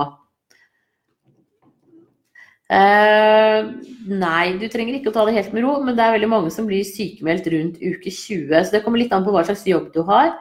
[2.73, 3.69] Uh,
[4.09, 6.53] nei, du trenger ikke å ta det helt med ro, men det er veldig mange
[6.55, 8.49] som blir sykemeldt rundt uke 20.
[8.65, 10.33] Så det kommer litt an på hva slags jobb du har,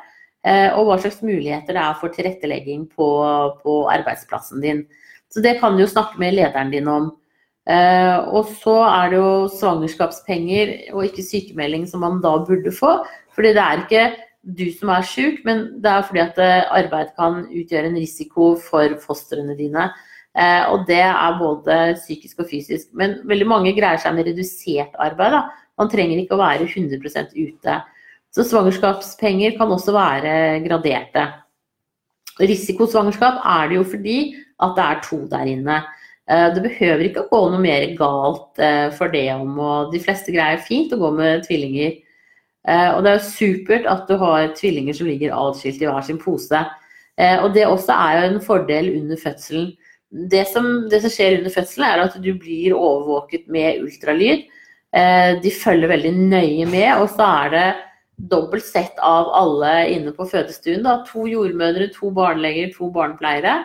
[0.47, 3.09] uh, og hva slags muligheter det er for tilrettelegging på,
[3.65, 4.86] på arbeidsplassen din.
[5.32, 7.11] Så det kan du jo snakke med lederen din om.
[7.67, 13.01] Uh, og så er det jo svangerskapspenger og ikke sykemelding som man da burde få.
[13.36, 14.07] Fordi det er ikke
[14.42, 18.56] du som er syk, men det er fordi at eh, arbeid kan utgjøre en risiko
[18.62, 19.92] for fostrene dine.
[20.32, 22.88] Uh, og det er både psykisk og fysisk.
[22.96, 25.36] Men veldig mange greier seg med redusert arbeid.
[25.36, 25.42] Da.
[25.82, 27.74] Man trenger ikke å være 100% ute.
[28.32, 30.34] Så svangerskapspenger kan også være
[30.64, 31.26] graderte.
[32.39, 34.20] Risikosvangerskap er det jo fordi
[34.64, 35.82] at det er to der inne.
[36.32, 40.00] Eh, det behøver ikke å gå noe mer galt eh, for det om, og de
[40.00, 41.98] fleste greier fint å gå med tvillinger.
[42.68, 46.05] Eh, og det er jo supert at du har tvillinger som ligger atskilt i hver
[46.05, 46.66] sin pose.
[47.22, 49.68] Og det også er jo en fordel under fødselen.
[50.32, 54.47] Det som, det som skjer under fødselen, er at du blir overvåket med ultralyd.
[55.43, 57.68] De følger veldig nøye med, og så er det
[58.32, 60.84] dobbelt sett av alle inne på fødestuen.
[60.86, 61.01] Da.
[61.12, 63.59] To jordmødre, to barneleger, to barnepleiere.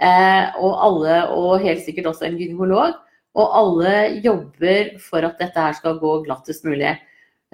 [0.00, 2.96] Eh, og alle, og helt sikkert også en gynekolog.
[3.38, 6.96] Og alle jobber for at dette her skal gå glattest mulig.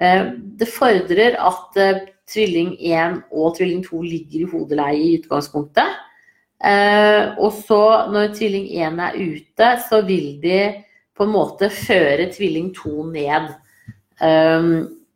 [0.01, 0.25] Eh,
[0.59, 6.03] det fordrer at eh, tvilling 1 og tvilling 2 ligger i hodeleie i utgangspunktet.
[7.37, 10.61] Og så, når tvilling 1 er ute, så vil de
[11.13, 13.51] på en måte føre tvilling 2 ned.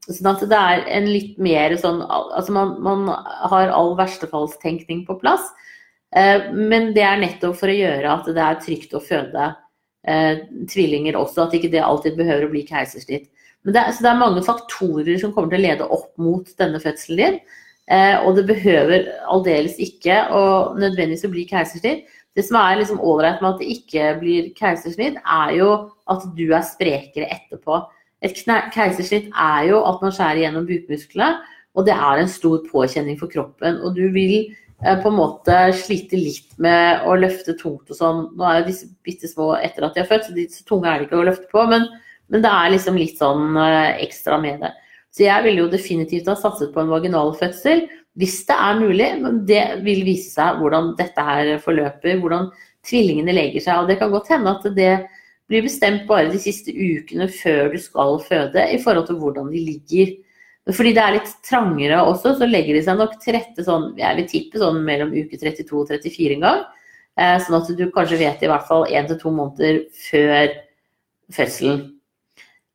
[0.06, 3.10] Sånn at det er en litt mer sånn Altså man, man
[3.52, 5.50] har all verstefallstenkning på plass.
[6.16, 9.52] Eh, men det er nettopp for å gjøre at det er trygt å føde
[10.04, 13.30] eh, tvillinger også, at ikke det alltid behøver å bli keisersnitt.
[13.66, 16.82] Men det så det er mange faktorer som kommer til å lede opp mot denne
[16.82, 17.40] fødselen din.
[17.92, 20.44] Eh, og det behøver aldeles ikke å
[20.80, 22.08] nødvendigvis å bli keisersnitt.
[22.38, 25.72] Det som er liksom ålreit med at det ikke blir keisersnitt, er jo
[26.12, 27.82] at du er sprekere etterpå.
[28.24, 28.38] Et
[28.74, 31.42] keisersnitt er jo at man skjærer gjennom bukmusklene,
[31.76, 33.82] og det er en stor påkjenning for kroppen.
[33.84, 34.52] Og du vil
[34.84, 38.24] Eh, på en måte slite litt med å løfte tungt og sånn.
[38.38, 40.90] Nå er jo disse bitte små etter at de har født, så de så tunge
[40.90, 41.66] er det ikke å løfte på.
[41.70, 41.86] Men,
[42.32, 44.72] men, det er liksom litt sånn eh, ekstra med det.
[45.12, 47.84] Så jeg ville jo definitivt ha satset på en vaginal fødsel
[48.20, 49.10] hvis det er mulig.
[49.24, 52.50] Men det vil vise seg hvordan dette her forløper, hvordan
[52.88, 53.82] tvillingene legger seg.
[53.82, 54.94] Og det kan godt hende at det
[55.52, 59.64] blir bestemt bare de siste ukene før du skal føde, i forhold til hvordan de
[59.68, 60.14] ligger.
[60.72, 64.20] Fordi det er litt trangere også, så legger de seg nok til rette sånn, jeg
[64.20, 66.62] vil tippe sånn mellom uke 32 og 34 en gang.
[67.20, 70.54] Eh, sånn at du kanskje vet i hvert fall én til to måneder før
[71.36, 71.82] fødselen.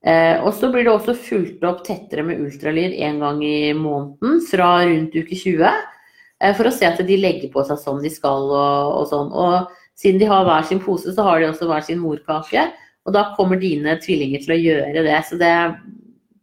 [0.06, 4.38] Eh, og så blir det også fulgt opp tettere med ultralyd en gang i måneden
[4.46, 5.66] fra rundt uke 20.
[5.66, 9.32] Eh, for å se at de legger på seg sånn de skal og, og sånn.
[9.34, 12.68] Og siden de har hver sin pose, så har de også hver sin morkake.
[13.06, 15.18] Og da kommer dine tvillinger til å gjøre det.
[15.26, 15.52] Så det,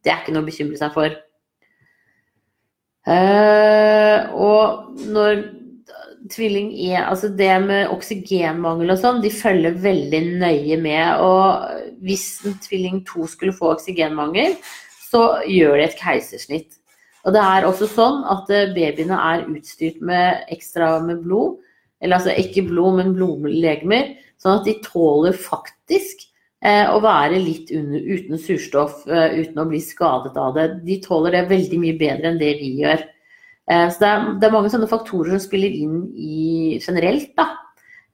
[0.04, 1.16] det er ikke noe å bekymre seg for.
[3.04, 5.42] Uh, og når
[6.32, 11.24] tvilling er Altså det med oksygenmangel og sånn, de følger veldig nøye med.
[11.24, 14.56] Og hvis en tvilling to skulle få oksygenmangel,
[15.10, 16.80] så gjør de et keisersnitt.
[17.24, 21.62] Og det er også sånn at eh, babyene er utstyrt med ekstra med blod.
[22.04, 24.14] Eller altså ikke blod, men blodlegemer.
[24.42, 26.26] Sånn at de tåler faktisk
[26.66, 30.68] eh, å være litt under, uten surstoff, eh, uten å bli skadet av det.
[30.84, 33.06] De tåler det veldig mye bedre enn det vi gjør.
[33.72, 37.48] Eh, så det er, det er, mange sånne faktorer som spiller inn i, generelt da,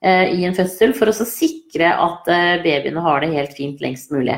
[0.06, 4.14] eh, i en fødsel, for å sikre at eh, babyene har det helt fint lengst
[4.14, 4.38] mulig.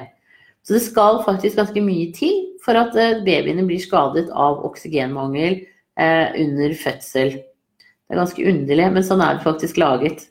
[0.63, 2.93] Så det skal faktisk ganske mye til for at
[3.25, 5.63] babyene blir skadet av oksygenmangel
[5.97, 7.31] under fødsel.
[7.33, 10.21] Det er ganske underlig, men sånn er det faktisk laget.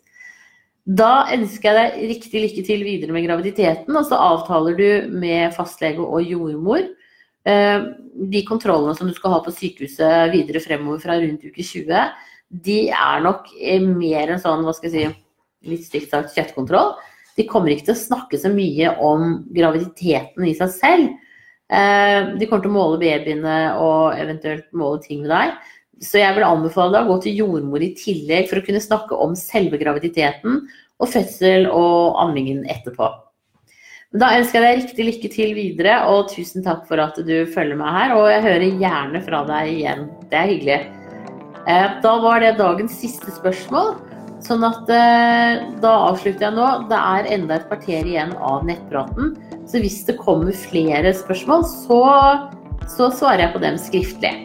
[0.87, 5.51] Da ønsker jeg deg riktig lykke til videre med graviditeten, og så avtaler du med
[5.59, 6.87] fastlege og jordmor
[7.45, 12.11] de kontrollene som du skal ha på sykehuset videre fremover fra rundt uke 20,
[12.51, 15.25] de er nok eh, mer en sånn, hva skal jeg si,
[15.71, 16.97] litt stygt sagt kjøttkontroll.
[17.39, 21.13] De kommer ikke til å snakke så mye om graviditeten i seg selv.
[21.71, 25.55] Eh, de kommer til å måle babyene og eventuelt måle ting med deg.
[26.03, 29.17] Så jeg vil anbefale deg å gå til jordmor i tillegg for å kunne snakke
[29.21, 30.63] om selve graviditeten
[31.01, 33.13] og fødsel og ammingen etterpå.
[34.19, 37.79] Da ønsker jeg deg riktig lykke til videre, og tusen takk for at du følger
[37.79, 38.15] meg her.
[38.19, 40.09] Og jeg hører gjerne fra deg igjen.
[40.33, 40.79] Det er hyggelig.
[41.71, 43.95] Eh, da var det dagens siste spørsmål.
[44.43, 46.67] Sånn at eh, da avslutter jeg nå.
[46.91, 49.37] Det er enda et kvarter igjen av nettpraten.
[49.71, 52.03] Så hvis det kommer flere spørsmål, så,
[52.91, 54.37] så svarer jeg på dem skriftlig.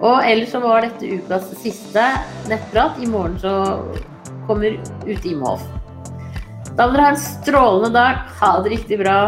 [0.00, 2.08] Og ellers så var dette ukas siste
[2.48, 2.96] nettprat.
[2.96, 3.58] I morgen så
[4.48, 5.68] kommer Ute Imhoff.
[6.74, 8.22] Da må dere ha en strålende dag.
[8.40, 9.18] Ha det riktig bra.